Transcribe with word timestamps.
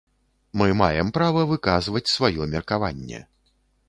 Мы 0.59 0.67
маем 0.79 1.11
права 1.17 1.43
выказваць 1.51 2.11
сваё 2.13 2.47
меркаванне. 2.55 3.21